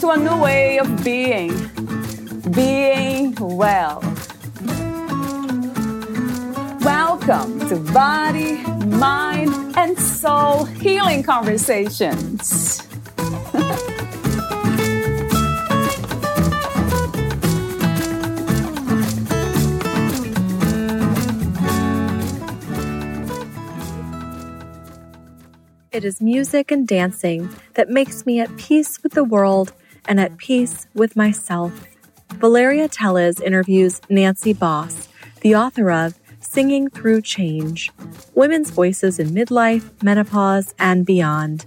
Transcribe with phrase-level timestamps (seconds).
[0.00, 1.48] to a new way of being,
[2.50, 4.00] being well.
[6.82, 12.82] Welcome to Body, Mind, and Soul Healing Conversations.
[25.90, 29.72] It is music and dancing that makes me at peace with the world
[30.08, 31.86] and at peace with myself.
[32.34, 35.08] Valeria Teles interviews Nancy Bos,
[35.40, 37.90] the author of Singing Through Change
[38.34, 41.66] Women's Voices in Midlife, Menopause, and Beyond.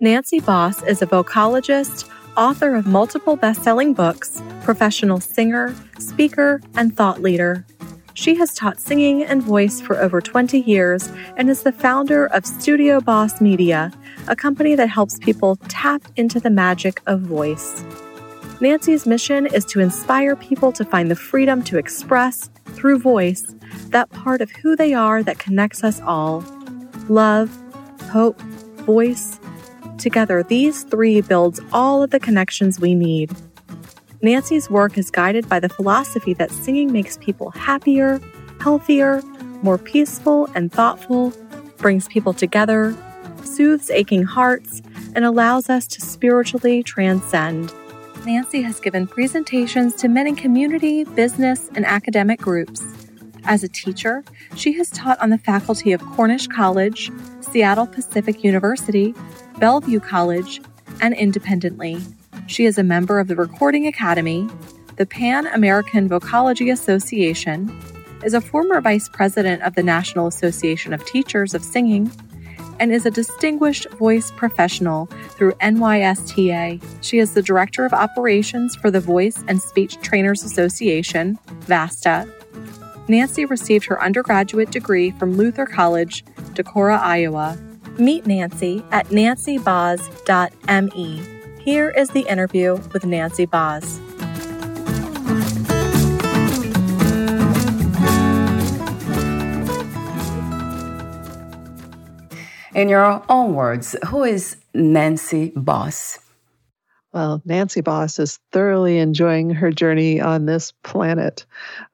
[0.00, 6.96] Nancy Bos is a vocologist, author of multiple best selling books, professional singer, speaker, and
[6.96, 7.64] thought leader.
[8.14, 12.44] She has taught singing and voice for over 20 years and is the founder of
[12.44, 13.92] StudioBos Media,
[14.28, 17.84] a company that helps people tap into the magic of voice.
[18.60, 23.54] Nancy's mission is to inspire people to find the freedom to express, through voice,
[23.88, 26.44] that part of who they are that connects us all
[27.08, 27.50] love,
[28.10, 28.40] hope,
[28.86, 29.40] voice.
[29.98, 33.30] Together, these three builds all of the connections we need.
[34.22, 38.20] Nancy's work is guided by the philosophy that singing makes people happier,
[38.60, 39.20] healthier,
[39.62, 41.32] more peaceful and thoughtful,
[41.78, 42.96] brings people together,
[43.46, 44.82] soothes aching hearts,
[45.14, 47.72] and allows us to spiritually transcend.
[48.24, 52.82] Nancy has given presentations to many community, business, and academic groups.
[53.44, 54.22] As a teacher,
[54.54, 57.10] she has taught on the faculty of Cornish College,
[57.40, 59.14] Seattle Pacific University,
[59.58, 60.60] Bellevue College,
[61.00, 62.00] and independently.
[62.46, 64.48] She is a member of the Recording Academy,
[64.96, 67.76] the Pan American Vocology Association,
[68.24, 72.12] is a former vice president of the National Association of Teachers of Singing,
[72.82, 76.82] and is a distinguished voice professional through NYSTA.
[77.00, 82.28] She is the director of operations for the Voice and Speech Trainers Association, VASTA.
[83.06, 87.56] Nancy received her undergraduate degree from Luther College, Decorah, Iowa.
[87.98, 91.22] Meet Nancy at nancybos.me.
[91.60, 94.00] Here is the interview with Nancy Bos.
[102.74, 106.18] In your own words, who is Nancy Bos?
[107.12, 111.44] Well, Nancy Bos is thoroughly enjoying her journey on this planet.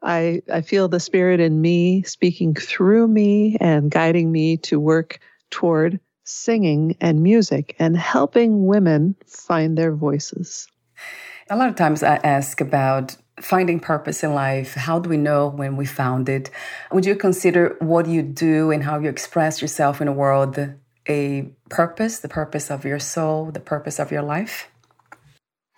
[0.03, 5.19] I, I feel the spirit in me speaking through me and guiding me to work
[5.51, 10.69] toward singing and music and helping women find their voices.
[11.51, 14.75] A lot of times I ask about finding purpose in life.
[14.75, 16.51] How do we know when we found it?
[16.93, 20.59] Would you consider what you do and how you express yourself in the world
[21.09, 24.69] a purpose, the purpose of your soul, the purpose of your life?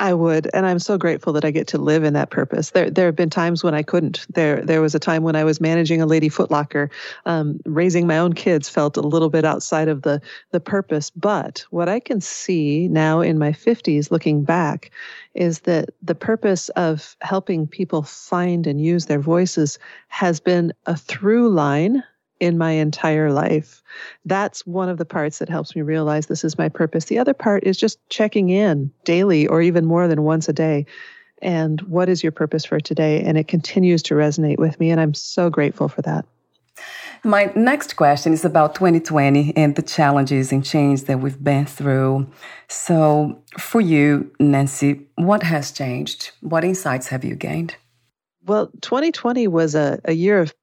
[0.00, 2.70] I would, and I'm so grateful that I get to live in that purpose.
[2.70, 4.26] There, there have been times when I couldn't.
[4.30, 6.88] There, there was a time when I was managing a lady Footlocker,
[7.26, 10.22] um, raising my own kids felt a little bit outside of the
[10.52, 11.10] the purpose.
[11.10, 14.90] But what I can see now in my 50s, looking back,
[15.34, 19.78] is that the purpose of helping people find and use their voices
[20.08, 22.02] has been a through line
[22.40, 23.82] in my entire life.
[24.24, 27.04] That's one of the parts that helps me realize this is my purpose.
[27.04, 30.86] The other part is just checking in daily or even more than once a day.
[31.42, 33.22] And what is your purpose for today?
[33.22, 34.90] And it continues to resonate with me.
[34.90, 36.24] And I'm so grateful for that.
[37.22, 42.30] My next question is about 2020 and the challenges and change that we've been through.
[42.68, 46.30] So, for you, Nancy, what has changed?
[46.40, 47.76] What insights have you gained?
[48.46, 50.54] Well, 2020 was a, a year of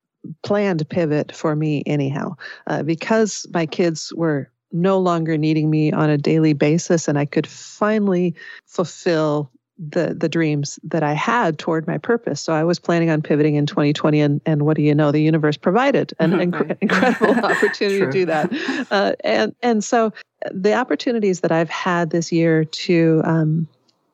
[0.44, 2.36] planned pivot for me anyhow
[2.68, 7.26] uh, because my kids were no longer needing me on a daily basis and i
[7.26, 8.36] could finally
[8.66, 12.42] fulfill the the dreams that i had toward my purpose.
[12.42, 15.22] So i was planning on pivoting in 2020 and, and what do you know the
[15.22, 18.88] universe provided an inc- incredible opportunity to do that.
[18.90, 20.14] Uh, and and so
[20.52, 23.68] the opportunities that i've had this year to um,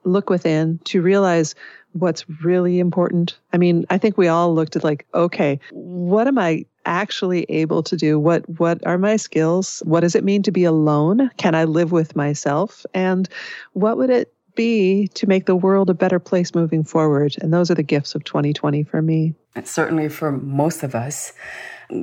[0.04, 1.56] look within to realize
[1.94, 3.38] what's really important.
[3.54, 7.82] I mean, I think we all looked at like, okay, what am I actually able
[7.84, 8.20] to do?
[8.20, 9.82] What what are my skills?
[9.86, 11.30] What does it mean to be alone?
[11.38, 12.86] Can I live with myself?
[12.94, 13.30] And
[13.74, 17.36] what would it be to make the world a better place moving forward.
[17.42, 19.34] And those are the gifts of 2020 for me.
[19.56, 21.34] And certainly for most of us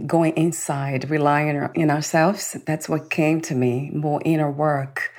[0.07, 2.57] going inside, relying on ourselves.
[2.67, 5.13] That's what came to me more inner work,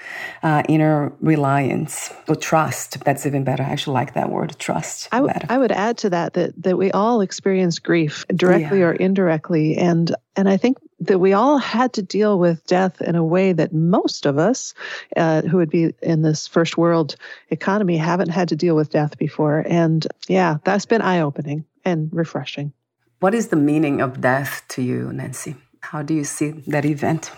[0.43, 3.03] uh, inner reliance, or trust.
[3.03, 3.63] That's even better.
[3.63, 5.09] I actually like that word, trust.
[5.11, 8.85] I, w- I would add to that, that that we all experience grief directly yeah.
[8.85, 9.77] or indirectly.
[9.77, 13.53] And, and I think that we all had to deal with death in a way
[13.53, 14.73] that most of us
[15.17, 17.15] uh, who would be in this first world
[17.49, 19.65] economy haven't had to deal with death before.
[19.67, 22.73] And yeah, that's been eye opening and refreshing.
[23.21, 25.55] What is the meaning of death to you, Nancy?
[25.81, 27.29] How do you see that event?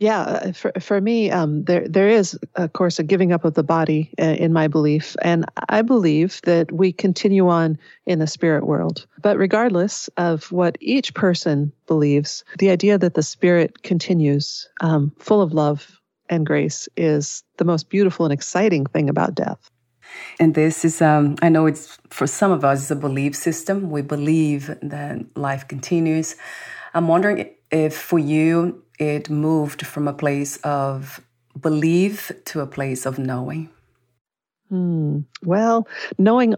[0.00, 3.52] Yeah, uh, for for me, um, there there is, of course, a giving up of
[3.52, 7.76] the body uh, in my belief, and I believe that we continue on
[8.06, 9.06] in the spirit world.
[9.20, 15.42] But regardless of what each person believes, the idea that the spirit continues, um, full
[15.42, 19.70] of love and grace, is the most beautiful and exciting thing about death.
[20.40, 23.90] And this is, um, I know it's for some of us, it's a belief system.
[23.90, 26.36] We believe that life continues.
[26.94, 31.20] I'm wondering if for you it moved from a place of
[31.60, 33.70] belief to a place of knowing.
[34.68, 35.20] Hmm.
[35.42, 35.88] Well,
[36.18, 36.54] knowing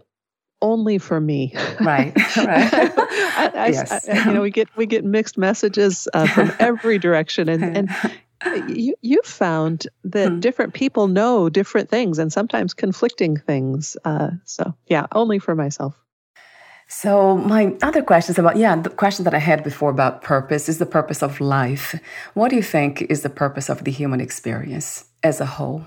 [0.61, 1.53] only for me.
[1.79, 2.13] Right.
[2.37, 2.73] Right.
[2.73, 4.07] I, I, yes.
[4.07, 7.89] I, you know, we get we get mixed messages uh, from every direction, and and
[8.67, 10.39] you you found that hmm.
[10.39, 13.97] different people know different things and sometimes conflicting things.
[14.05, 15.95] Uh, so yeah, only for myself.
[16.87, 20.77] So my other questions about yeah, the question that I had before about purpose is
[20.77, 21.95] the purpose of life.
[22.33, 25.85] What do you think is the purpose of the human experience as a whole?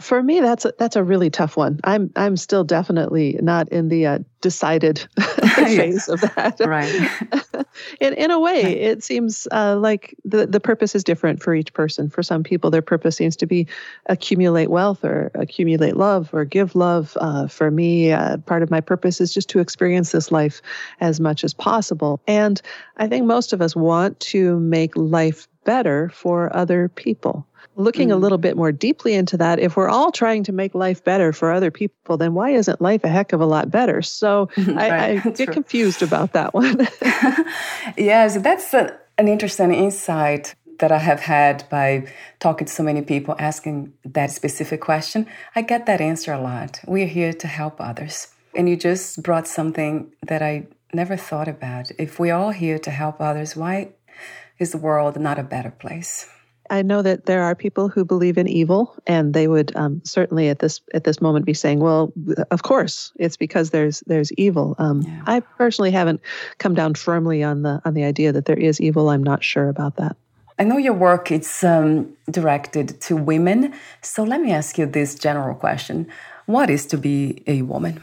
[0.00, 1.80] For me, that's a, that's a really tough one.
[1.84, 5.06] I'm I'm still definitely not in the uh, decided
[5.54, 6.60] phase of that.
[6.60, 7.66] Right.
[8.00, 8.76] in in a way, right.
[8.76, 12.08] it seems uh, like the the purpose is different for each person.
[12.08, 13.66] For some people, their purpose seems to be
[14.06, 17.16] accumulate wealth or accumulate love or give love.
[17.20, 20.60] Uh, for me, uh, part of my purpose is just to experience this life
[21.00, 22.20] as much as possible.
[22.26, 22.60] And
[22.98, 27.46] I think most of us want to make life better for other people
[27.76, 28.12] looking mm.
[28.12, 31.32] a little bit more deeply into that, if we're all trying to make life better
[31.32, 34.02] for other people, then why isn't life a heck of a lot better?
[34.02, 34.92] So right.
[34.92, 36.88] I, I get confused about that one.
[37.96, 42.06] yes, that's a, an interesting insight that I have had by
[42.38, 45.26] talking to so many people asking that specific question.
[45.54, 46.80] I get that answer a lot.
[46.86, 48.28] We're here to help others.
[48.54, 51.90] And you just brought something that I never thought about.
[51.98, 53.92] If we're all here to help others, why
[54.58, 56.28] is the world not a better place?
[56.70, 60.48] I know that there are people who believe in evil, and they would um, certainly
[60.48, 62.12] at this at this moment be saying, "Well,
[62.50, 65.22] of course, it's because there's there's evil." Um, yeah.
[65.26, 66.20] I personally haven't
[66.58, 69.10] come down firmly on the on the idea that there is evil.
[69.10, 70.16] I'm not sure about that.
[70.58, 75.14] I know your work is um, directed to women, so let me ask you this
[75.14, 76.06] general question:
[76.46, 78.02] What is to be a woman?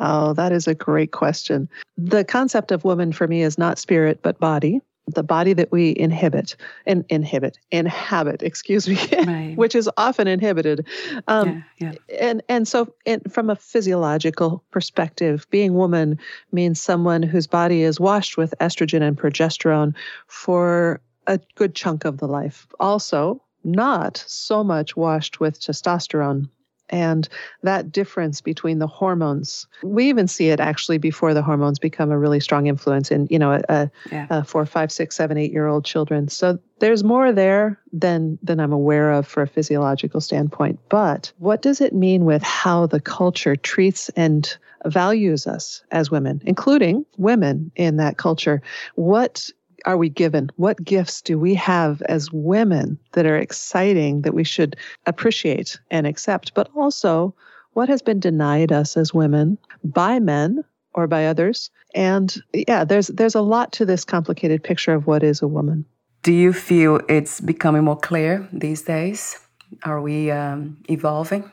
[0.00, 1.68] Oh, that is a great question.
[1.96, 4.80] The concept of woman for me is not spirit but body
[5.14, 6.56] the body that we inhibit
[6.86, 9.54] and inhibit inhabit excuse me right.
[9.56, 10.86] which is often inhibited
[11.28, 12.16] um, yeah, yeah.
[12.20, 16.18] and and so it, from a physiological perspective being woman
[16.52, 19.94] means someone whose body is washed with estrogen and progesterone
[20.26, 26.48] for a good chunk of the life also not so much washed with testosterone
[26.90, 27.28] and
[27.62, 32.18] that difference between the hormones we even see it actually before the hormones become a
[32.18, 34.26] really strong influence in you know a, a, yeah.
[34.30, 36.28] a four five six seven eight year old children.
[36.28, 40.78] So there's more there than than i'm aware of for a physiological standpoint.
[40.88, 46.40] But what does it mean with how the culture treats and values us as women
[46.44, 48.62] including women in that culture?
[48.94, 49.50] What
[49.84, 50.50] are we given?
[50.56, 56.06] What gifts do we have as women that are exciting that we should appreciate and
[56.06, 56.54] accept?
[56.54, 57.34] But also,
[57.72, 61.70] what has been denied us as women by men or by others?
[61.94, 65.84] And yeah, there's there's a lot to this complicated picture of what is a woman.
[66.22, 69.38] Do you feel it's becoming more clear these days?
[69.84, 71.50] Are we um, evolving?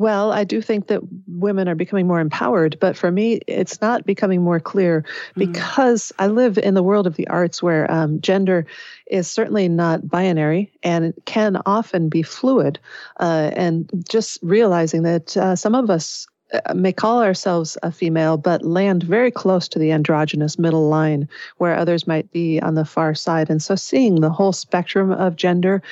[0.00, 4.06] Well, I do think that women are becoming more empowered, but for me, it's not
[4.06, 5.06] becoming more clear mm.
[5.34, 6.24] because mm.
[6.24, 8.64] I live in the world of the arts where um, gender
[9.08, 12.78] is certainly not binary and can often be fluid.
[13.18, 18.36] Uh, and just realizing that uh, some of us uh, may call ourselves a female,
[18.36, 21.28] but land very close to the androgynous middle line,
[21.58, 23.50] where others might be on the far side.
[23.50, 25.82] And so, seeing the whole spectrum of gender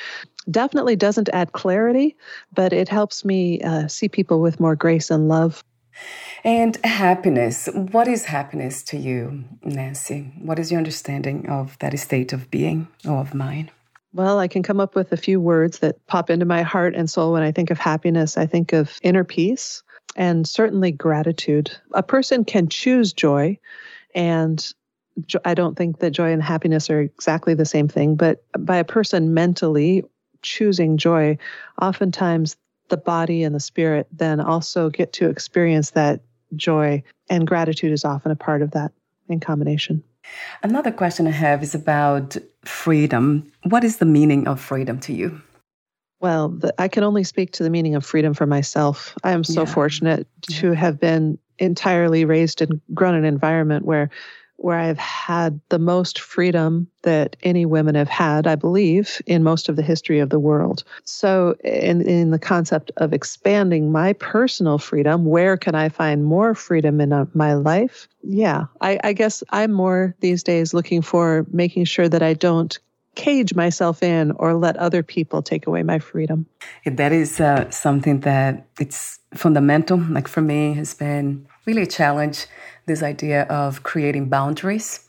[0.49, 2.15] definitely doesn't add clarity,
[2.53, 5.63] but it helps me uh, see people with more grace and love.
[6.43, 7.67] And happiness.
[7.73, 10.31] What is happiness to you, Nancy?
[10.39, 13.71] What is your understanding of that state of being or of mind?
[14.13, 17.09] Well, I can come up with a few words that pop into my heart and
[17.09, 18.37] soul when I think of happiness.
[18.37, 19.83] I think of inner peace
[20.15, 21.71] and certainly gratitude.
[21.93, 23.59] A person can choose joy,
[24.15, 24.73] and
[25.45, 28.83] I don't think that joy and happiness are exactly the same thing, but by a
[28.83, 30.03] person mentally
[30.41, 31.37] choosing joy,
[31.81, 32.57] oftentimes
[32.89, 36.21] the body and the spirit then also get to experience that
[36.55, 38.91] joy, and gratitude is often a part of that
[39.27, 40.03] in combination.
[40.63, 43.51] Another question I have is about freedom.
[43.63, 45.41] What is the meaning of freedom to you?
[46.19, 49.17] Well, the, I can only speak to the meaning of freedom for myself.
[49.23, 49.73] I am so yeah.
[49.73, 54.09] fortunate to have been entirely raised and grown in an environment where
[54.59, 59.69] where I've had the most freedom that any women have had, I believe, in most
[59.69, 60.83] of the history of the world.
[61.05, 66.53] So, in, in the concept of expanding my personal freedom, where can I find more
[66.53, 68.07] freedom in uh, my life?
[68.21, 72.77] Yeah, I, I guess I'm more these days looking for making sure that I don't
[73.15, 76.45] cage myself in or let other people take away my freedom.
[76.85, 79.97] That is uh, something that it's fundamental.
[79.97, 82.45] Like for me, has been really a challenge
[82.89, 85.07] this idea of creating boundaries,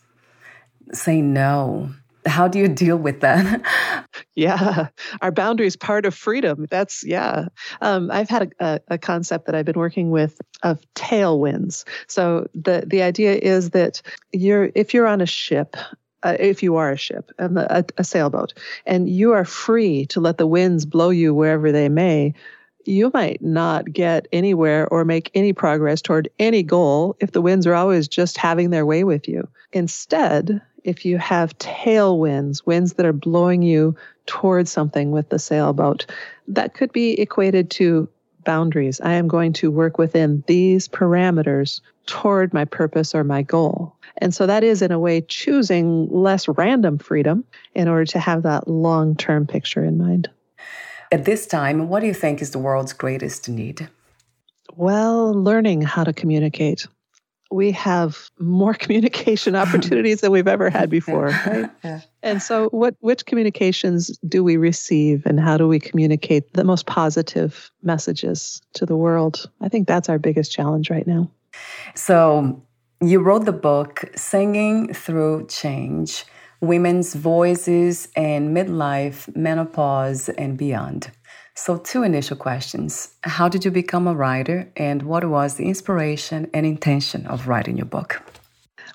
[0.93, 1.91] saying no.
[2.27, 4.07] How do you deal with that?
[4.35, 4.89] yeah,
[5.21, 6.67] our boundaries part of freedom.
[6.69, 7.47] That's yeah.
[7.81, 11.83] Um, I've had a, a, concept that I've been working with of tailwinds.
[12.07, 15.75] So the the idea is that you're if you're on a ship
[16.23, 18.53] uh, if you are a ship and a, a, sailboat,
[18.85, 22.33] and you are free to let the winds blow you wherever they may,
[22.85, 27.67] you might not get anywhere or make any progress toward any goal if the winds
[27.67, 29.47] are always just having their way with you.
[29.73, 33.95] Instead, if you have tailwinds, winds that are blowing you
[34.25, 36.05] towards something with the sailboat,
[36.47, 38.09] that could be equated to
[38.43, 38.99] boundaries.
[39.01, 43.95] I am going to work within these parameters toward my purpose or my goal.
[44.17, 47.43] And so that is, in a way, choosing less random freedom
[47.75, 50.29] in order to have that long term picture in mind.
[51.11, 53.89] At this time, what do you think is the world's greatest need?
[54.75, 56.87] Well, learning how to communicate.
[57.51, 61.69] We have more communication opportunities than we've ever had before, right?
[61.83, 62.01] yeah.
[62.23, 66.85] And so what which communications do we receive and how do we communicate the most
[66.85, 69.49] positive messages to the world?
[69.59, 71.29] I think that's our biggest challenge right now.
[71.93, 72.63] So,
[73.01, 76.23] you wrote the book Singing Through Change
[76.61, 81.11] women's voices in midlife, menopause, and beyond.
[81.53, 83.13] So, two initial questions.
[83.23, 87.77] How did you become a writer, and what was the inspiration and intention of writing
[87.77, 88.21] your book?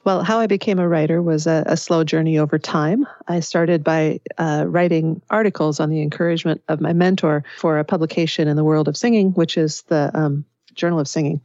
[0.05, 3.05] Well, how I became a writer was a, a slow journey over time.
[3.27, 8.47] I started by uh, writing articles on the encouragement of my mentor for a publication
[8.47, 10.45] in the world of singing, which is the um,
[10.77, 11.41] Journal of Singing.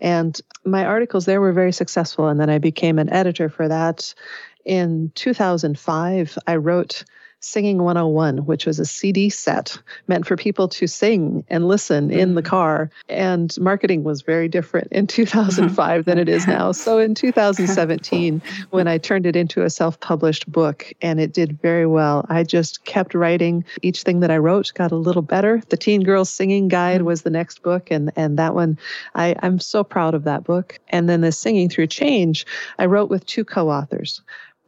[0.00, 2.28] And my articles there were very successful.
[2.28, 4.12] And then I became an editor for that
[4.64, 7.04] in 2005, I wrote
[7.44, 9.76] Singing 101, which was a CD set
[10.06, 12.46] meant for people to sing and listen in the mm.
[12.46, 12.88] car.
[13.08, 16.70] And marketing was very different in 2005 than it is now.
[16.70, 18.40] So in 2017,
[18.70, 22.44] when I turned it into a self published book and it did very well, I
[22.44, 23.64] just kept writing.
[23.82, 25.60] Each thing that I wrote got a little better.
[25.68, 27.06] The Teen Girls Singing Guide mm.
[27.06, 27.90] was the next book.
[27.90, 28.78] And, and that one,
[29.16, 30.78] I, I'm so proud of that book.
[30.90, 32.46] And then the Singing Through Change,
[32.78, 34.22] I wrote with two co authors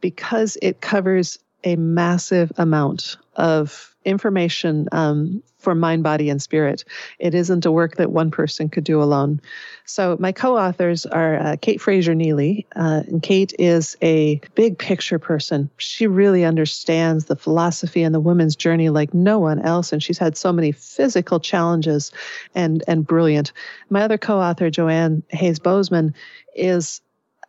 [0.05, 6.83] because it covers a massive amount of information um, for mind, body, and spirit.
[7.17, 9.41] It isn't a work that one person could do alone.
[9.85, 12.67] So, my co authors are uh, Kate Fraser Neely.
[12.75, 15.71] Uh, and Kate is a big picture person.
[15.77, 19.91] She really understands the philosophy and the woman's journey like no one else.
[19.91, 22.11] And she's had so many physical challenges
[22.53, 23.53] and, and brilliant.
[23.89, 26.13] My other co author, Joanne Hayes Bozeman,
[26.53, 27.01] is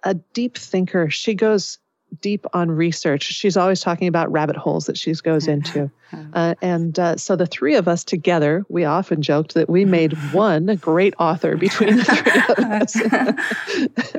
[0.04, 1.10] a deep thinker.
[1.10, 1.78] She goes
[2.20, 3.24] deep on research.
[3.24, 5.90] She's always talking about rabbit holes that she goes into.
[6.32, 10.12] Uh, and uh, so the three of us together, we often joked that we made
[10.32, 12.70] one great author between the three of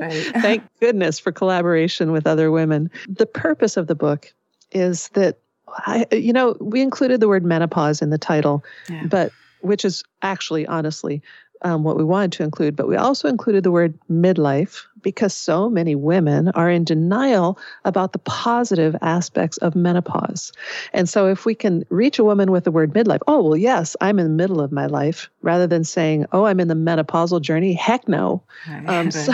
[0.00, 0.42] us.
[0.42, 2.90] Thank goodness for collaboration with other women.
[3.08, 4.32] The purpose of the book
[4.70, 9.04] is that I, you know, we included the word menopause in the title, yeah.
[9.06, 11.22] but which is actually honestly
[11.62, 15.68] um, what we wanted to include, but we also included the word midlife because so
[15.68, 20.52] many women are in denial about the positive aspects of menopause.
[20.92, 23.96] And so, if we can reach a woman with the word midlife, oh, well, yes,
[24.00, 27.40] I'm in the middle of my life, rather than saying, oh, I'm in the menopausal
[27.40, 28.42] journey, heck no.
[28.86, 29.32] Um, so,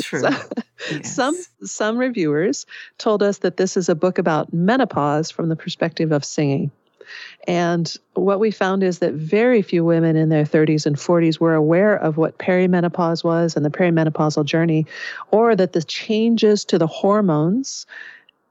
[0.00, 0.22] True.
[0.30, 1.14] So, yes.
[1.14, 2.64] Some, some reviewers
[2.96, 6.70] told us that this is a book about menopause from the perspective of singing.
[7.46, 11.54] And what we found is that very few women in their 30s and 40s were
[11.54, 14.86] aware of what perimenopause was and the perimenopausal journey,
[15.30, 17.86] or that the changes to the hormones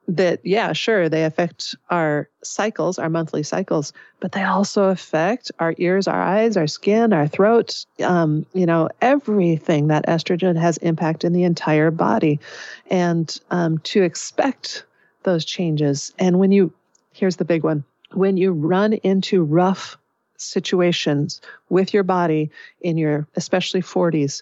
[0.10, 5.76] that, yeah, sure, they affect our cycles, our monthly cycles, but they also affect our
[5.78, 11.24] ears, our eyes, our skin, our throat, um, you know, everything that estrogen has impact
[11.24, 12.40] in the entire body.
[12.90, 14.84] And um, to expect
[15.24, 16.12] those changes.
[16.18, 16.74] And when you,
[17.14, 19.98] here's the big one when you run into rough
[20.38, 22.50] situations with your body
[22.82, 24.42] in your especially 40s,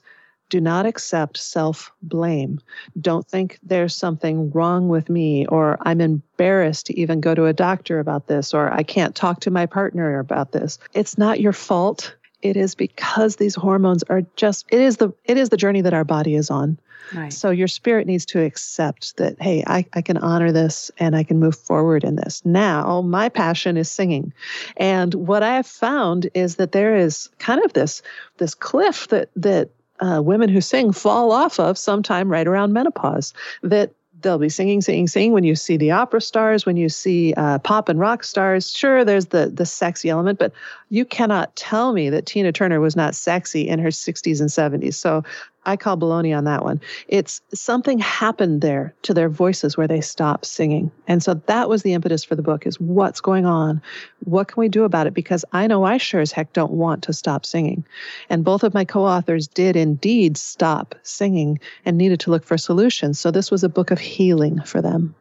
[0.49, 2.59] do not accept self blame.
[2.99, 7.53] Don't think there's something wrong with me, or I'm embarrassed to even go to a
[7.53, 10.79] doctor about this, or I can't talk to my partner about this.
[10.93, 12.15] It's not your fault.
[12.41, 15.93] It is because these hormones are just it is the it is the journey that
[15.93, 16.79] our body is on.
[17.13, 17.31] Right.
[17.31, 21.23] So your spirit needs to accept that, hey, I, I can honor this and I
[21.23, 22.41] can move forward in this.
[22.45, 24.33] Now, my passion is singing.
[24.75, 28.01] And what I have found is that there is kind of this
[28.37, 33.33] this cliff that that uh, women who sing fall off of sometime right around menopause.
[33.63, 35.31] That they'll be singing, singing, singing.
[35.31, 39.05] When you see the opera stars, when you see uh, pop and rock stars, sure,
[39.05, 40.53] there's the the sexy element, but
[40.89, 44.95] you cannot tell me that Tina Turner was not sexy in her 60s and 70s.
[44.95, 45.23] So
[45.67, 46.79] I call baloney on that one.
[47.09, 50.89] It's something happened there to their voices where they stopped singing.
[51.07, 53.81] And so that was the impetus for the book is what's going on?
[54.23, 55.13] What can we do about it?
[55.13, 57.85] Because I know I sure as heck don't want to stop singing.
[58.29, 63.19] And both of my co-authors did indeed stop singing and needed to look for solutions.
[63.19, 65.15] So this was a book of healing for them.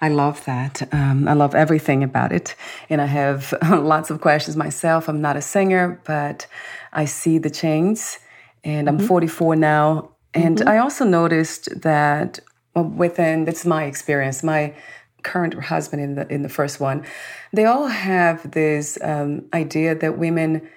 [0.00, 0.92] I love that.
[0.92, 2.56] Um, I love everything about it.
[2.90, 5.08] And I have lots of questions myself.
[5.08, 6.48] I'm not a singer, but
[6.92, 8.18] I see the chains
[8.64, 9.06] and I'm mm-hmm.
[9.06, 10.10] 44 now.
[10.34, 10.68] And mm-hmm.
[10.68, 12.40] I also noticed that
[12.74, 14.74] within that's my experience, my
[15.22, 17.04] current husband in the in the first one,
[17.52, 20.68] they all have this um, idea that women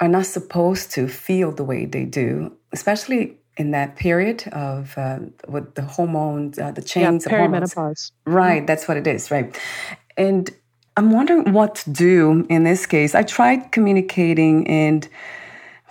[0.00, 5.18] are not supposed to feel the way they do, especially in that period of uh,
[5.48, 7.74] with the hormones, uh, the change yeah, perimenopause.
[7.74, 8.12] Hormones.
[8.24, 9.58] Right, that's what it is, right?
[10.16, 10.50] And
[10.96, 13.14] I'm wondering what to do in this case.
[13.14, 15.08] I tried communicating and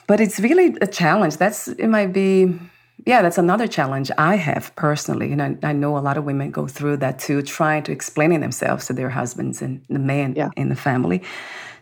[0.07, 1.37] but it's really a challenge.
[1.37, 2.57] That's it might be
[3.05, 5.31] yeah, that's another challenge I have personally.
[5.31, 8.41] And I, I, know a lot of women go through that too, trying to explaining
[8.41, 10.49] themselves to their husbands and the men yeah.
[10.57, 11.21] in the family.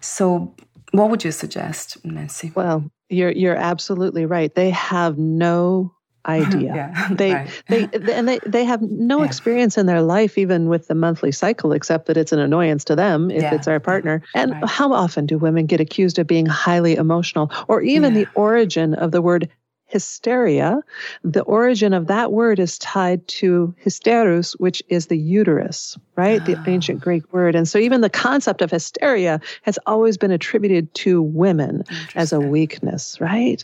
[0.01, 0.53] So
[0.91, 2.51] what would you suggest, Nancy?
[2.53, 4.53] Well, you're you're absolutely right.
[4.53, 5.94] They have no
[6.25, 6.91] idea.
[6.95, 7.63] yeah, they, right.
[7.67, 9.25] they and they they have no yeah.
[9.25, 12.95] experience in their life even with the monthly cycle except that it's an annoyance to
[12.95, 13.55] them if yeah.
[13.55, 14.21] it's our partner.
[14.33, 14.65] And right.
[14.65, 19.11] how often do women get accused of being highly emotional or even the origin of
[19.11, 19.49] the word
[19.87, 20.81] hysteria,
[21.23, 26.41] the origin of that word is tied to hysterus, which is the uterus, right?
[26.41, 26.45] Oh.
[26.45, 27.03] The ancient ah.
[27.03, 27.55] Greek word.
[27.55, 31.83] And so even the concept of hysteria has always been attributed to women
[32.15, 33.63] as a weakness, right?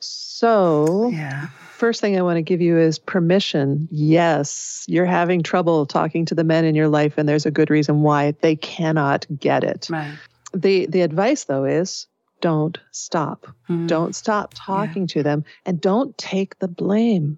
[0.00, 1.48] So, yeah
[1.84, 3.86] first thing I want to give you is permission.
[3.90, 7.68] Yes, you're having trouble talking to the men in your life, and there's a good
[7.68, 9.88] reason why they cannot get it.
[9.90, 10.14] Right.
[10.54, 12.06] The the advice though is
[12.40, 13.54] don't stop.
[13.68, 13.86] Mm.
[13.86, 15.08] Don't stop talking yeah.
[15.08, 17.36] to them and don't take the blame.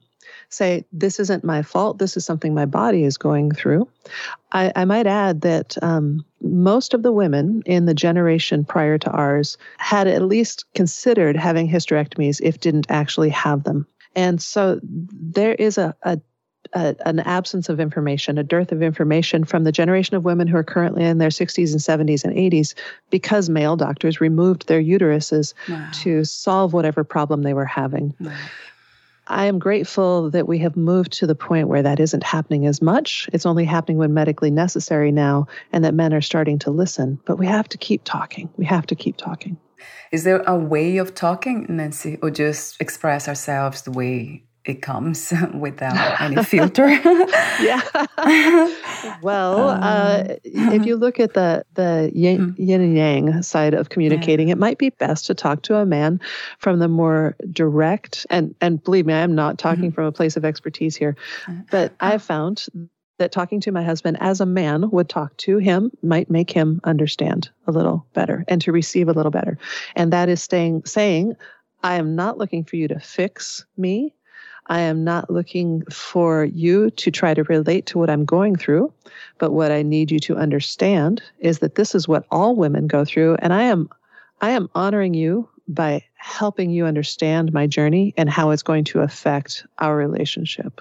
[0.49, 1.99] Say, this isn't my fault.
[1.99, 3.89] This is something my body is going through.
[4.53, 9.11] I, I might add that um, most of the women in the generation prior to
[9.11, 13.87] ours had at least considered having hysterectomies if didn't actually have them.
[14.17, 16.19] And so there is a, a,
[16.73, 20.57] a, an absence of information, a dearth of information from the generation of women who
[20.57, 22.75] are currently in their 60s and 70s and 80s
[23.11, 25.89] because male doctors removed their uteruses wow.
[25.93, 28.15] to solve whatever problem they were having.
[28.19, 28.35] Wow.
[29.29, 32.81] I am grateful that we have moved to the point where that isn't happening as
[32.81, 33.29] much.
[33.33, 37.19] It's only happening when medically necessary now, and that men are starting to listen.
[37.25, 38.49] But we have to keep talking.
[38.57, 39.57] We have to keep talking.
[40.13, 45.33] Is there a way of talking, Nancy, or just express ourselves the way it comes
[45.55, 46.89] without any filter?
[47.61, 47.81] yeah.
[49.23, 52.63] well, um, uh, if you look at the the yin, hmm.
[52.63, 54.53] yin, and yang side of communicating, yeah.
[54.53, 56.21] it might be best to talk to a man
[56.59, 59.95] from the more direct and and believe me, I am not talking mm-hmm.
[59.95, 61.17] from a place of expertise here,
[61.71, 62.67] but I've found
[63.19, 66.81] that talking to my husband as a man would talk to him might make him
[66.85, 69.59] understand a little better and to receive a little better.
[69.95, 71.37] And that is staying, saying,
[71.83, 74.15] I am not looking for you to fix me.
[74.69, 78.93] I am not looking for you to try to relate to what I'm going through.
[79.39, 83.05] But what I need you to understand is that this is what all women go
[83.05, 83.37] through.
[83.37, 83.89] And I am,
[84.41, 89.01] I am honoring you by helping you understand my journey and how it's going to
[89.01, 90.81] affect our relationship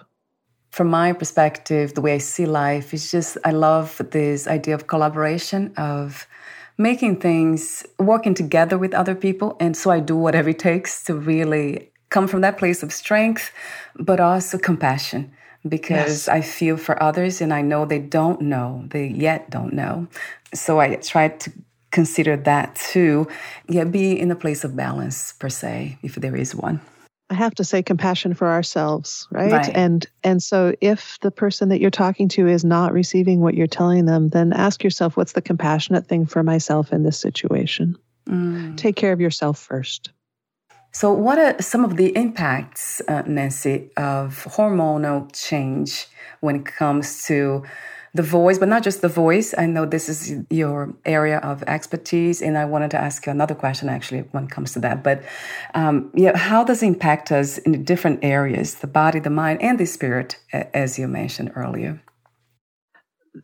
[0.75, 4.87] from my perspective, the way I see life is just I love this idea of
[4.87, 6.27] collaboration, of
[6.77, 9.55] making things, working together with other people.
[9.61, 13.53] And so I do whatever it takes to really come from that place of strength,
[13.97, 15.31] but also compassion.
[15.67, 16.27] because yes.
[16.27, 20.07] I feel for others and I know they don't know, they yet don't know.
[20.53, 21.51] So I try to
[21.91, 23.27] consider that too.
[23.67, 26.81] Yeah, be in a place of balance per se, if there is one.
[27.29, 29.51] I have to say compassion for ourselves, right?
[29.51, 29.75] right?
[29.75, 33.65] And and so if the person that you're talking to is not receiving what you're
[33.65, 37.95] telling them, then ask yourself what's the compassionate thing for myself in this situation?
[38.29, 38.77] Mm.
[38.77, 40.11] Take care of yourself first.
[40.91, 46.07] So, what are some of the impacts, uh, Nancy, of hormonal change
[46.39, 47.63] when it comes to
[48.15, 49.53] the voice, but not just the voice?
[49.57, 53.55] I know this is your area of expertise, and I wanted to ask you another
[53.55, 55.03] question actually when it comes to that.
[55.03, 55.21] But
[55.73, 59.77] um, yeah, how does it impact us in different areas, the body, the mind, and
[59.77, 62.01] the spirit, as you mentioned earlier?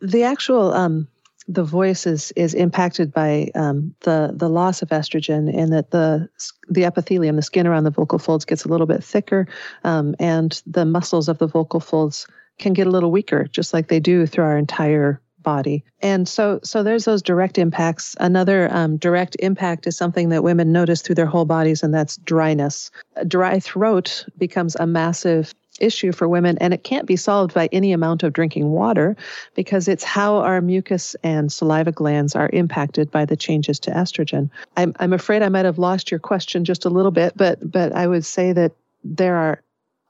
[0.00, 1.06] The actual um,
[1.48, 6.30] the voice is is impacted by um, the the loss of estrogen, and that the
[6.70, 9.46] the epithelium, the skin around the vocal folds, gets a little bit thicker,
[9.84, 12.26] um, and the muscles of the vocal folds
[12.58, 15.84] can get a little weaker, just like they do through our entire body.
[16.00, 18.14] And so so there's those direct impacts.
[18.20, 22.16] Another um, direct impact is something that women notice through their whole bodies, and that's
[22.18, 22.90] dryness.
[23.16, 27.68] A dry throat becomes a massive issue for women, and it can't be solved by
[27.72, 29.16] any amount of drinking water
[29.54, 34.50] because it's how our mucus and saliva glands are impacted by the changes to estrogen.
[34.76, 37.92] I'm, I'm afraid I might have lost your question just a little bit, but but
[37.92, 38.72] I would say that
[39.04, 39.62] there are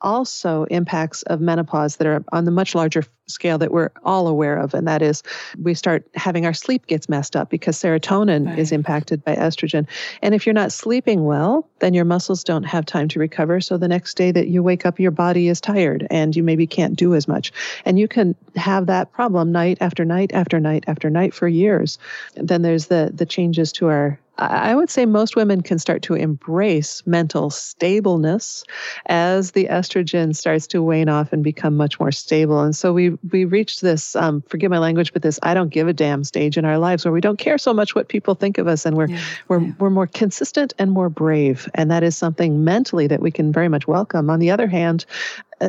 [0.03, 4.59] also impacts of menopause that are on the much larger scale that we're all aware
[4.59, 5.23] of and that is
[5.63, 8.59] we start having our sleep gets messed up because serotonin right.
[8.59, 9.87] is impacted by estrogen.
[10.21, 13.79] And if you're not sleeping well then your muscles don't have time to recover so
[13.79, 16.97] the next day that you wake up your body is tired and you maybe can't
[16.97, 17.53] do as much.
[17.85, 21.99] And you can have that problem night after night after night after night for years.
[22.35, 24.19] Then there's the the changes to our
[24.51, 28.65] I would say most women can start to embrace mental stableness
[29.07, 32.61] as the estrogen starts to wane off and become much more stable.
[32.61, 35.89] And so we we reach this, um, forgive my language, but this I don't give
[35.89, 38.59] a damn stage in our lives where we don't care so much what people think
[38.59, 39.73] of us, and we're yeah, we're yeah.
[39.79, 43.69] we're more consistent and more brave, and that is something mentally that we can very
[43.69, 44.31] much welcome.
[44.31, 45.05] On the other hand,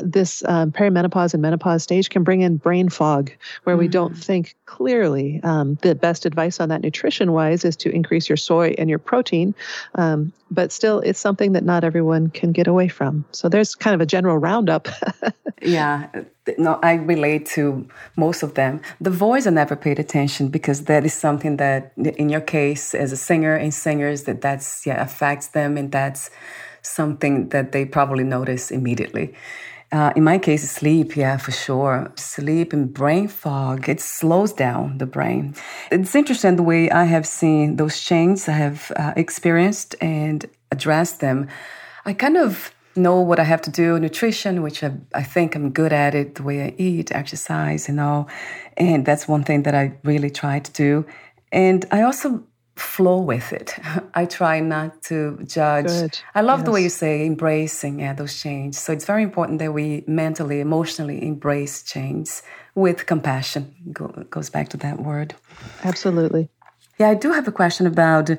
[0.02, 3.32] this um, perimenopause and menopause stage can bring in brain fog
[3.64, 3.80] where mm.
[3.80, 4.24] we don't mm.
[4.24, 5.40] think clearly.
[5.44, 9.00] Um, the best advice on that nutrition wise is to increase your soy and your
[9.00, 9.54] protein,
[9.96, 13.26] um, but still, it's something that not everyone can get away from.
[13.32, 14.88] So there's kind of a general roundup.
[15.62, 16.08] yeah,
[16.58, 18.82] no, I relate to most of them.
[19.02, 23.12] The voice I never paid attention because that is something that, in your case, as
[23.12, 26.30] a singer and singers, that that's yeah affects them, and that's
[26.84, 29.34] something that they probably notice immediately.
[29.94, 32.12] Uh, in my case, sleep, yeah, for sure.
[32.16, 35.54] Sleep and brain fog, it slows down the brain.
[35.92, 41.20] It's interesting the way I have seen those changes, I have uh, experienced and addressed
[41.20, 41.48] them.
[42.06, 45.70] I kind of know what I have to do, nutrition, which I, I think I'm
[45.70, 48.28] good at it, the way I eat, exercise, and all.
[48.78, 51.06] And that's one thing that I really try to do.
[51.52, 52.44] And I also
[52.76, 53.76] flow with it.
[54.14, 55.88] I try not to judge.
[55.88, 56.20] Good.
[56.36, 56.66] I love yes.
[56.66, 58.82] the way you say embracing yeah, those changes.
[58.82, 62.42] So it's very important that we mentally, emotionally embrace change
[62.76, 63.74] with compassion.
[63.92, 65.36] Go, goes back to that word.
[65.84, 66.50] Absolutely.
[67.00, 68.30] Yeah, I do have a question about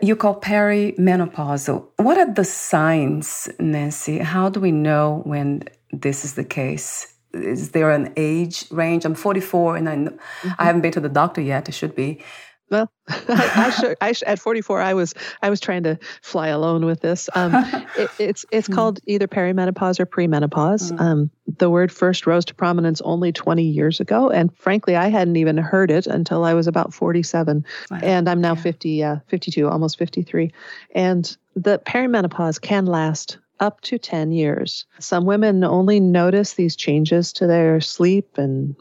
[0.00, 1.68] you call perimenopause.
[1.96, 4.18] What are the signs, Nancy?
[4.18, 7.12] How do we know when this is the case?
[7.34, 9.04] Is there an age range?
[9.04, 10.48] I'm 44 and I, mm-hmm.
[10.58, 11.68] I haven't been to the doctor yet.
[11.68, 12.22] I should be.
[12.70, 16.48] Well, I, I, should, I should, at 44, I was I was trying to fly
[16.48, 17.28] alone with this.
[17.34, 17.52] Um,
[17.96, 18.74] it, it's it's hmm.
[18.74, 20.90] called either perimenopause or premenopause.
[20.92, 21.00] Mm.
[21.00, 25.36] Um, the word first rose to prominence only 20 years ago, and frankly, I hadn't
[25.36, 27.98] even heard it until I was about 47, wow.
[28.02, 28.62] and I'm now yeah.
[28.62, 30.52] 50, uh, 52, almost 53,
[30.94, 34.84] and the perimenopause can last up to 10 years.
[34.98, 38.76] Some women only notice these changes to their sleep and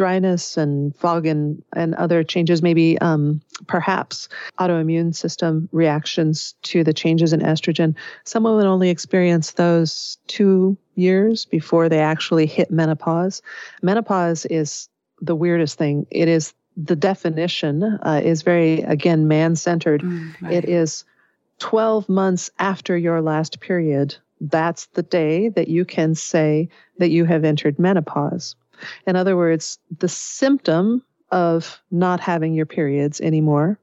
[0.00, 6.94] dryness and fog and, and other changes, maybe um, perhaps autoimmune system reactions to the
[6.94, 7.94] changes in estrogen.
[8.24, 13.42] Some women only experience those two years before they actually hit menopause.
[13.82, 14.88] Menopause is
[15.20, 16.06] the weirdest thing.
[16.10, 20.00] It is the definition uh, is very, again, man centered.
[20.00, 20.54] Mm, right.
[20.54, 21.04] It is
[21.58, 24.16] 12 months after your last period.
[24.40, 28.56] That's the day that you can say that you have entered menopause.
[29.06, 33.78] In other words, the symptom of not having your periods anymore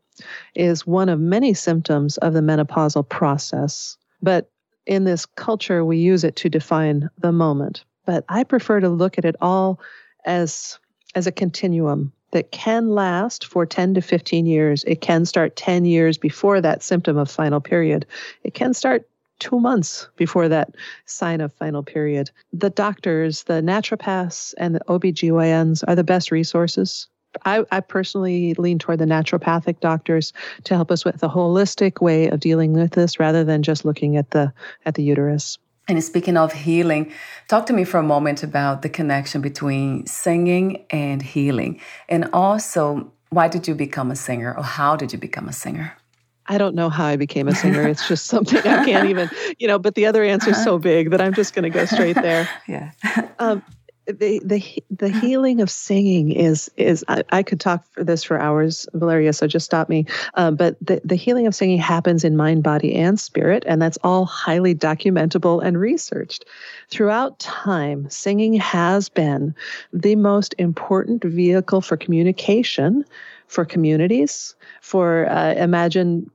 [0.55, 3.97] is one of many symptoms of the menopausal process.
[4.21, 4.49] But
[4.85, 7.83] in this culture, we use it to define the moment.
[8.05, 9.79] But I prefer to look at it all
[10.25, 10.79] as,
[11.13, 14.83] as a continuum that can last for 10 to 15 years.
[14.85, 18.05] It can start 10 years before that symptom of final period.
[18.43, 19.07] It can start
[19.39, 22.31] two months before that sign of final period.
[22.53, 27.07] The doctors, the naturopaths, and the OBGYNs are the best resources.
[27.45, 32.29] I, I, personally lean toward the naturopathic doctors to help us with a holistic way
[32.29, 34.51] of dealing with this rather than just looking at the
[34.85, 35.59] at the uterus.
[35.87, 37.13] And speaking of healing,
[37.47, 41.79] talk to me for a moment about the connection between singing and healing.
[42.09, 45.97] And also, why did you become a singer or how did you become a singer?
[46.47, 47.87] I don't know how I became a singer.
[47.87, 49.29] It's just something I can't even,
[49.59, 51.85] you know, but the other answer is so big that I'm just going to go
[51.85, 52.49] straight there.
[52.67, 52.91] yeah.
[53.39, 53.63] Um,
[54.07, 58.39] the the the healing of singing is is I, I, could talk for this for
[58.39, 59.33] hours, Valeria.
[59.33, 60.05] So just stop me.
[60.35, 63.97] Um, but the the healing of singing happens in mind, body, and spirit, and that's
[64.03, 66.45] all highly documentable and researched.
[66.89, 69.53] Throughout time, singing has been
[69.91, 73.03] the most important vehicle for communication
[73.47, 74.55] for communities.
[74.81, 76.31] For uh, imagine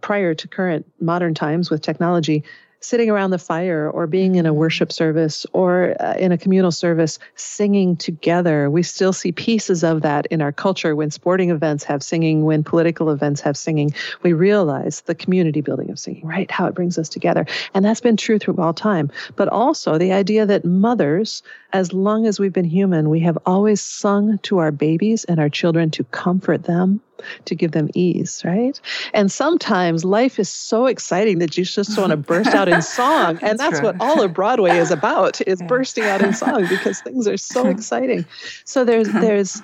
[0.00, 2.44] prior to current modern times with technology,
[2.80, 6.70] sitting around the fire or being in a worship service or uh, in a communal
[6.70, 8.70] service singing together.
[8.70, 12.64] We still see pieces of that in our culture when sporting events have singing, when
[12.64, 13.92] political events have singing.
[14.22, 16.50] We realize the community building of singing, right?
[16.50, 17.46] How it brings us together.
[17.74, 19.10] And that's been true through all time.
[19.36, 23.80] But also the idea that mothers, as long as we've been human, we have always
[23.80, 27.00] sung to our babies and our children to comfort them
[27.44, 28.80] to give them ease, right?
[29.12, 33.38] And sometimes life is so exciting that you just want to burst out in song.
[33.42, 35.66] And that's, that's what all of Broadway is about, is yeah.
[35.66, 38.24] bursting out in song because things are so exciting.
[38.64, 39.20] So there's uh-huh.
[39.20, 39.62] there's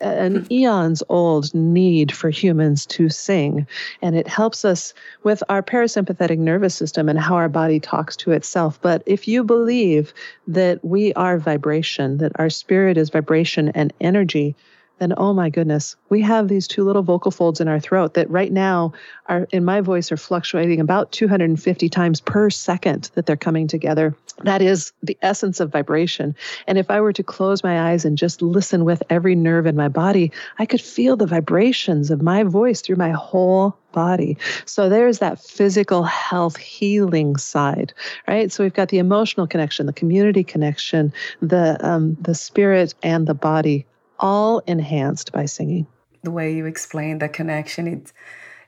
[0.00, 3.66] an eons old need for humans to sing.
[4.00, 8.32] And it helps us with our parasympathetic nervous system and how our body talks to
[8.32, 8.80] itself.
[8.80, 10.12] But if you believe
[10.46, 14.54] that we are vibration, that our spirit is vibration and energy,
[15.02, 18.30] then oh my goodness, we have these two little vocal folds in our throat that
[18.30, 18.92] right now
[19.26, 24.14] are in my voice are fluctuating about 250 times per second that they're coming together.
[24.44, 26.36] That is the essence of vibration.
[26.68, 29.74] And if I were to close my eyes and just listen with every nerve in
[29.74, 34.38] my body, I could feel the vibrations of my voice through my whole body.
[34.64, 37.92] So there's that physical health healing side,
[38.26, 38.50] right?
[38.50, 43.34] So we've got the emotional connection, the community connection, the um, the spirit and the
[43.34, 43.84] body
[44.22, 45.86] all enhanced by singing.
[46.22, 48.12] The way you explain the connection, it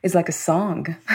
[0.03, 0.95] is like a song.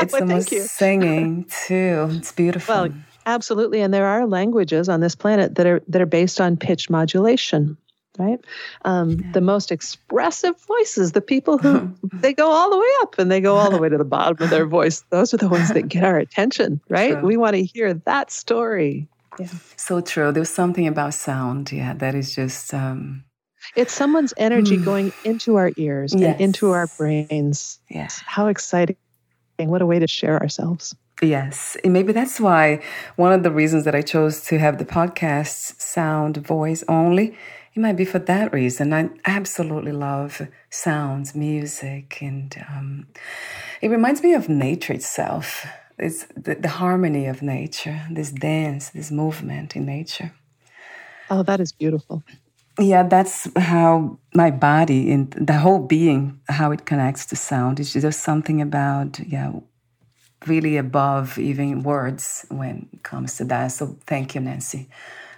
[0.00, 2.08] it's well, almost singing too.
[2.10, 2.74] It's beautiful.
[2.74, 2.92] Well,
[3.24, 3.80] absolutely.
[3.80, 7.78] And there are languages on this planet that are that are based on pitch modulation
[8.18, 8.40] right?
[8.84, 9.32] Um, yeah.
[9.32, 13.40] The most expressive voices, the people who they go all the way up and they
[13.40, 15.04] go all the way to the bottom of their voice.
[15.10, 17.12] Those are the ones that get our attention, right?
[17.12, 17.24] True.
[17.24, 19.08] We want to hear that story.
[19.38, 19.46] Yeah.
[19.76, 20.32] So true.
[20.32, 23.24] There's something about sound, yeah, that is just um,
[23.76, 24.84] it's someone's energy mm.
[24.84, 26.32] going into our ears yes.
[26.32, 27.78] and into our brains.
[27.88, 28.22] Yes.
[28.24, 28.96] How exciting.
[29.58, 30.94] What a way to share ourselves.
[31.20, 31.76] Yes.
[31.82, 32.80] And maybe that's why
[33.16, 37.36] one of the reasons that I chose to have the podcast sound voice only,
[37.74, 38.92] it might be for that reason.
[38.92, 43.08] I absolutely love sounds, music, and um,
[43.80, 45.66] it reminds me of nature itself.
[45.98, 50.32] It's the, the harmony of nature, this dance, this movement in nature.
[51.30, 52.22] Oh, that is beautiful
[52.78, 57.80] yeah that's how my body and the whole being how it connects to sound.
[57.80, 59.52] It's just something about yeah
[60.46, 63.68] really above even words when it comes to that.
[63.72, 64.88] So thank you nancy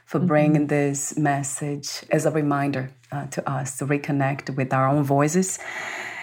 [0.05, 0.27] for mm-hmm.
[0.27, 5.59] bringing this message as a reminder uh, to us to reconnect with our own voices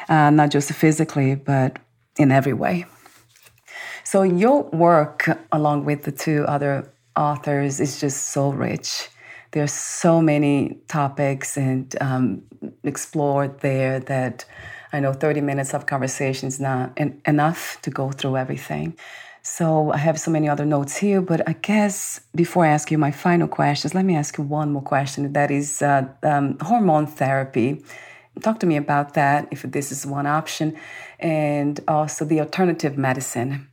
[0.10, 1.80] uh, not just physically but
[2.17, 2.86] in every way.
[4.03, 9.10] So your work along with the two other authors is just so rich
[9.58, 12.43] there's so many topics and um,
[12.84, 14.46] explored there that
[14.93, 18.96] I know 30 minutes of conversation is not en- enough to go through everything.
[19.41, 23.00] So I have so many other notes here, but I guess before I ask you
[23.00, 25.34] my final questions, let me ask you one more question.
[25.34, 27.84] That is uh, um, hormone therapy.
[28.43, 30.78] Talk to me about that, if this is one option,
[31.20, 33.67] and also the alternative medicine.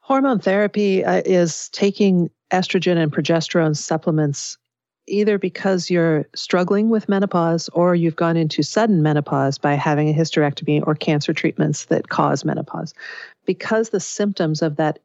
[0.00, 4.58] Hormone therapy uh, is taking estrogen and progesterone supplements
[5.08, 10.14] either because you're struggling with menopause or you've gone into sudden menopause by having a
[10.14, 12.94] hysterectomy or cancer treatments that cause menopause.
[13.46, 14.98] Because the symptoms of that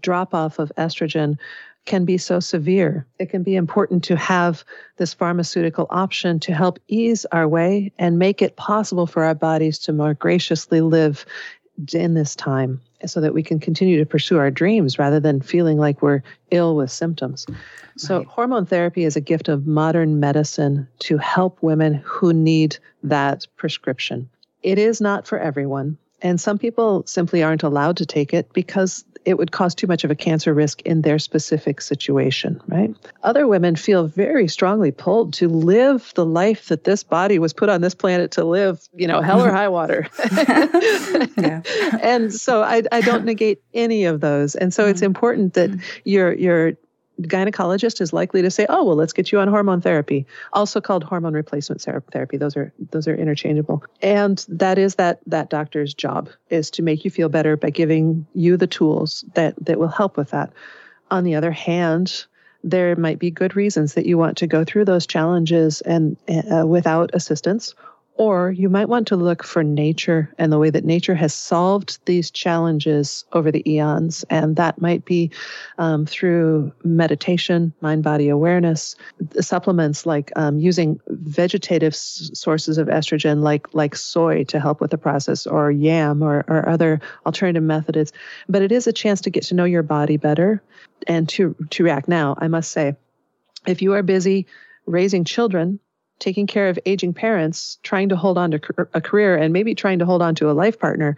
[0.00, 1.38] drop off of estrogen
[1.86, 4.64] can be so severe, it can be important to have
[4.96, 9.78] this pharmaceutical option to help ease our way and make it possible for our bodies
[9.78, 11.24] to more graciously live
[11.92, 15.78] in this time so that we can continue to pursue our dreams rather than feeling
[15.78, 17.46] like we're ill with symptoms.
[17.96, 18.26] So, right.
[18.26, 24.28] hormone therapy is a gift of modern medicine to help women who need that prescription.
[24.62, 25.98] It is not for everyone.
[26.22, 30.04] And some people simply aren't allowed to take it because it would cause too much
[30.04, 32.94] of a cancer risk in their specific situation, right?
[33.24, 37.68] Other women feel very strongly pulled to live the life that this body was put
[37.68, 40.08] on this planet to live, you know, hell or high water.
[42.00, 44.54] and so I, I don't negate any of those.
[44.54, 45.06] And so it's mm-hmm.
[45.06, 46.00] important that mm-hmm.
[46.04, 46.72] you're you're
[47.22, 51.04] gynecologist is likely to say, "Oh, well, let's get you on hormone therapy," also called
[51.04, 52.36] hormone replacement therapy.
[52.36, 57.04] Those are those are interchangeable, and that is that that doctor's job is to make
[57.04, 60.52] you feel better by giving you the tools that that will help with that.
[61.10, 62.26] On the other hand,
[62.64, 66.66] there might be good reasons that you want to go through those challenges and uh,
[66.66, 67.74] without assistance
[68.18, 71.98] or you might want to look for nature and the way that nature has solved
[72.06, 74.24] these challenges over the eons.
[74.30, 75.30] And that might be
[75.76, 78.96] um, through meditation, mind body awareness,
[79.40, 84.90] supplements like um, using vegetative s- sources of estrogen, like, like soy to help with
[84.90, 88.12] the process, or yam, or, or other alternative methods.
[88.48, 90.62] But it is a chance to get to know your body better
[91.06, 92.08] and to, to react.
[92.08, 92.96] Now, I must say,
[93.66, 94.46] if you are busy
[94.86, 95.80] raising children,
[96.18, 98.60] taking care of aging parents, trying to hold on to
[98.94, 101.16] a career, and maybe trying to hold on to a life partner,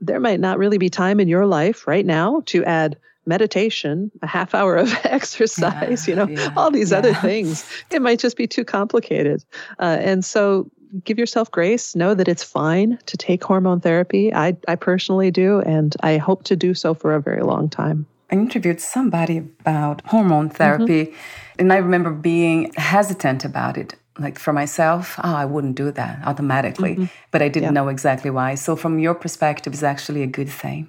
[0.00, 4.26] there might not really be time in your life right now to add meditation, a
[4.26, 6.98] half hour of exercise, yeah, you know, yeah, all these yeah.
[6.98, 7.68] other things.
[7.90, 9.42] It might just be too complicated.
[9.78, 10.70] Uh, and so
[11.04, 11.96] give yourself grace.
[11.96, 14.32] Know that it's fine to take hormone therapy.
[14.32, 18.06] I, I personally do, and I hope to do so for a very long time.
[18.30, 21.60] I interviewed somebody about hormone therapy, mm-hmm.
[21.60, 26.20] and I remember being hesitant about it like for myself, oh, I wouldn't do that
[26.24, 27.04] automatically, mm-hmm.
[27.30, 27.82] but I didn't yeah.
[27.82, 28.54] know exactly why.
[28.56, 30.88] So, from your perspective, it's actually a good thing.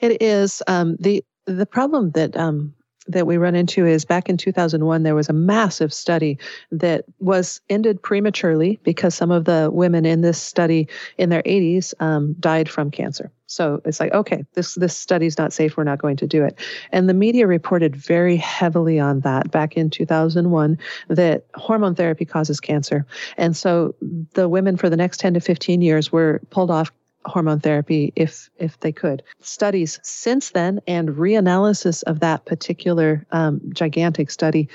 [0.00, 0.62] It is.
[0.66, 2.74] Um, the The problem that um,
[3.08, 6.38] that we run into is back in 2001, there was a massive study
[6.70, 11.94] that was ended prematurely because some of the women in this study in their 80s
[12.00, 13.30] um, died from cancer.
[13.46, 15.76] So it's like, okay, this this study's not safe.
[15.76, 16.58] We're not going to do it.
[16.92, 22.60] And the media reported very heavily on that back in 2001 that hormone therapy causes
[22.60, 23.06] cancer.
[23.38, 23.94] And so
[24.34, 26.92] the women for the next 10 to 15 years were pulled off
[27.28, 29.22] hormone therapy if if they could.
[29.40, 34.68] Studies since then and reanalysis of that particular um, gigantic study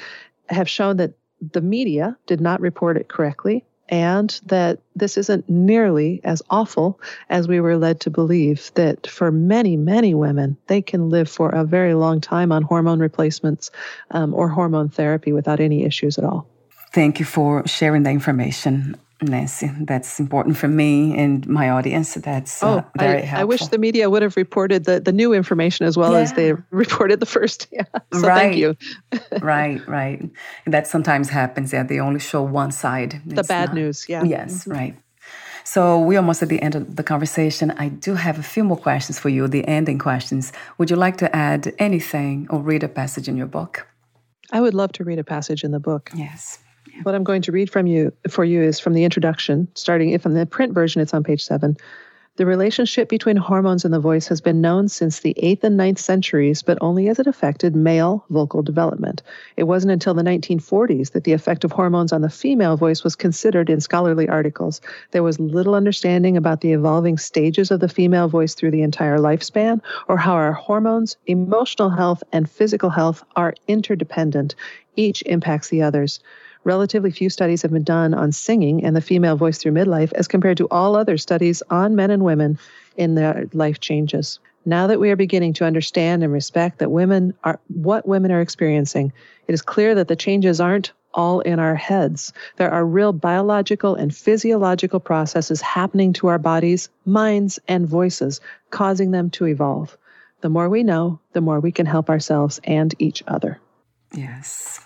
[0.50, 1.14] have shown that
[1.52, 7.48] the media did not report it correctly and that this isn't nearly as awful as
[7.48, 11.66] we were led to believe that for many many women they can live for a
[11.66, 13.72] very long time on hormone replacements
[14.12, 16.48] um, or hormone therapy without any issues at all
[16.94, 18.96] thank you for sharing the information
[19.28, 19.72] Nancy.
[19.82, 22.14] That's important for me and my audience.
[22.16, 23.42] That's uh, oh, very I, helpful.
[23.42, 26.20] I wish the media would have reported the, the new information as well yeah.
[26.20, 27.68] as they reported the first.
[27.74, 27.86] Yeah.
[28.14, 28.36] So right.
[28.36, 28.76] thank you.
[29.42, 30.30] right, right.
[30.68, 31.74] That sometimes happens.
[31.74, 33.20] Yeah, they only show one side.
[33.26, 34.06] The it's bad not, news.
[34.08, 34.24] Yeah.
[34.24, 34.72] Yes, mm-hmm.
[34.72, 34.98] right.
[35.64, 37.72] So we're almost at the end of the conversation.
[37.72, 40.52] I do have a few more questions for you, the ending questions.
[40.78, 43.88] Would you like to add anything or read a passage in your book?
[44.52, 46.12] I would love to read a passage in the book.
[46.14, 46.60] Yes.
[47.04, 50.26] What I'm going to read from you for you is from the introduction, starting if
[50.26, 51.78] in the print version it's on page seven.
[52.36, 56.00] The relationship between hormones and the voice has been known since the 8th and ninth
[56.00, 59.22] centuries, but only as it affected male vocal development.
[59.56, 63.16] It wasn't until the 1940s that the effect of hormones on the female voice was
[63.16, 64.82] considered in scholarly articles.
[65.12, 69.20] There was little understanding about the evolving stages of the female voice through the entire
[69.20, 74.56] lifespan, or how our hormones, emotional health, and physical health are interdependent.
[74.96, 76.20] Each impacts the others.
[76.64, 80.28] Relatively few studies have been done on singing and the female voice through midlife as
[80.28, 82.58] compared to all other studies on men and women
[82.96, 84.40] in their life changes.
[84.66, 88.40] Now that we are beginning to understand and respect that women are what women are
[88.40, 89.12] experiencing,
[89.48, 92.34] it is clear that the changes aren't all in our heads.
[92.56, 99.12] There are real biological and physiological processes happening to our bodies, minds, and voices, causing
[99.12, 99.98] them to evolve.
[100.42, 103.60] The more we know, the more we can help ourselves and each other.
[104.14, 104.80] Yes.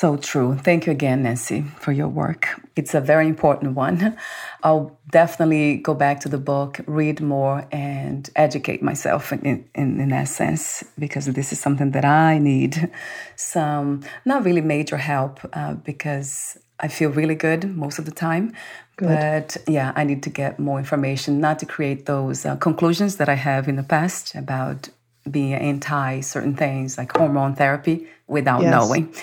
[0.00, 0.56] So true.
[0.56, 2.48] Thank you again, Nancy, for your work.
[2.74, 4.16] It's a very important one.
[4.62, 10.08] I'll definitely go back to the book, read more, and educate myself in, in, in
[10.08, 12.90] that sense, because this is something that I need
[13.36, 18.54] some, not really major help, uh, because I feel really good most of the time.
[18.96, 19.06] Good.
[19.06, 23.28] But yeah, I need to get more information, not to create those uh, conclusions that
[23.28, 24.88] I have in the past about
[25.30, 28.70] being anti certain things like hormone therapy without yes.
[28.70, 29.14] knowing.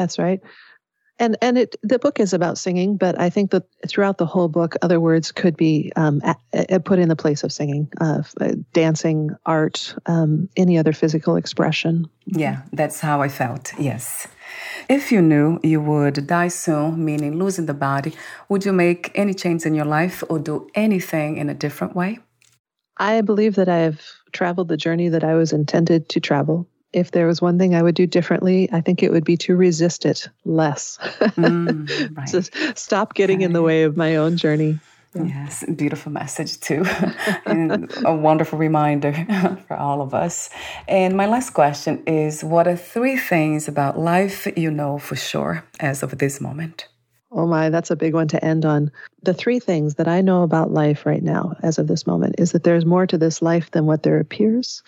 [0.00, 0.40] That's right.
[1.18, 4.48] And and it the book is about singing, but I think that throughout the whole
[4.48, 6.34] book, other words could be um, a,
[6.76, 8.22] a put in the place of singing, uh,
[8.72, 12.08] dancing, art, um, any other physical expression.
[12.24, 13.74] Yeah, that's how I felt.
[13.78, 14.26] Yes.
[14.88, 18.14] If you knew you would die soon, meaning losing the body,
[18.48, 22.20] would you make any change in your life or do anything in a different way?
[22.96, 24.00] I believe that I have
[24.32, 26.66] traveled the journey that I was intended to travel.
[26.92, 29.56] If there was one thing I would do differently, I think it would be to
[29.56, 30.98] resist it less.
[31.20, 32.28] Mm, right.
[32.28, 33.44] Just stop getting okay.
[33.44, 34.78] in the way of my own journey.
[35.14, 35.24] Yeah.
[35.24, 36.84] Yes, beautiful message too.
[37.46, 39.12] and a wonderful reminder
[39.66, 40.50] for all of us.
[40.86, 45.64] And my last question is What are three things about life you know for sure
[45.80, 46.86] as of this moment?
[47.32, 48.90] Oh my, that's a big one to end on.
[49.22, 52.52] The three things that I know about life right now, as of this moment, is
[52.52, 54.82] that there's more to this life than what there appears,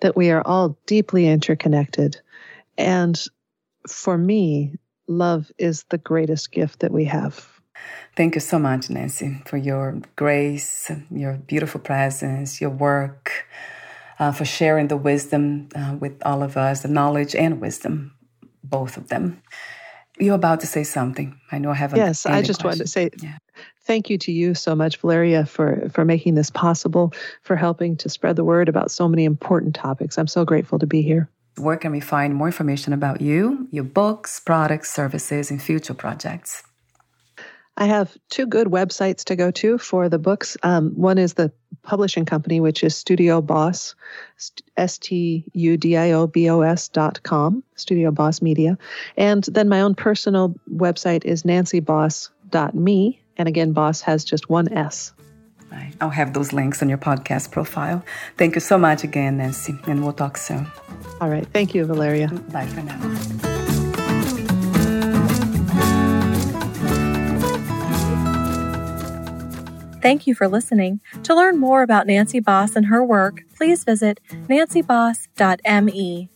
[0.00, 2.20] that we are all deeply interconnected.
[2.76, 3.20] And
[3.88, 4.74] for me,
[5.08, 7.46] love is the greatest gift that we have.
[8.16, 13.46] Thank you so much, Nancy, for your grace, your beautiful presence, your work,
[14.18, 18.12] uh, for sharing the wisdom uh, with all of us, the knowledge and wisdom,
[18.62, 19.42] both of them.
[20.20, 21.38] You're about to say something.
[21.52, 21.98] I know I haven't.
[21.98, 23.38] Yes, I just wanted to say yeah.
[23.84, 27.12] thank you to you so much, Valeria, for for making this possible,
[27.42, 30.18] for helping to spread the word about so many important topics.
[30.18, 31.28] I'm so grateful to be here.
[31.56, 36.62] Where can we find more information about you, your books, products, services, and future projects?
[37.78, 40.56] I have two good websites to go to for the books.
[40.64, 41.52] Um, one is the
[41.82, 43.94] publishing company, which is StudioBos,
[44.76, 48.76] S T U D I O B O S dot com, StudioBos Media.
[49.16, 53.22] And then my own personal website is nancybos.me.
[53.36, 55.12] And again, Bos has just one S.
[55.70, 55.92] Right.
[56.00, 58.04] I'll have those links on your podcast profile.
[58.38, 60.66] Thank you so much again, Nancy, and we'll talk soon.
[61.20, 61.46] All right.
[61.52, 62.28] Thank you, Valeria.
[62.50, 63.47] Bye for now.
[70.08, 71.00] Thank you for listening.
[71.24, 76.30] To learn more about Nancy Bos and her work, please visit nancybos.me.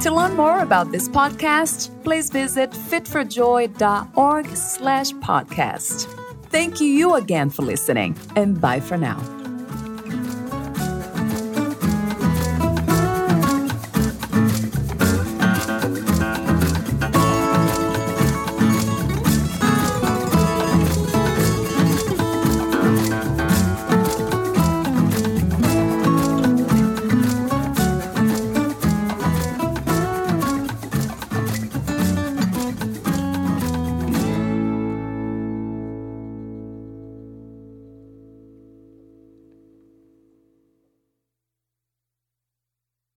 [0.00, 6.12] To learn more about this podcast, please visit fitforjoy.org slash podcast.
[6.46, 9.41] Thank you again for listening, and bye for now.